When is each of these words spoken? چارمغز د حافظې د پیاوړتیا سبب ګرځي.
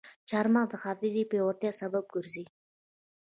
چارمغز 0.29 0.69
د 0.71 0.73
حافظې 0.83 1.21
د 1.25 1.27
پیاوړتیا 1.31 1.71
سبب 1.81 2.03
ګرځي. 2.13 2.45